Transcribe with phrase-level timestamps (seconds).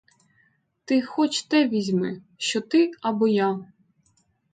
[0.85, 3.59] Ти хоч те візьми: що ти або я?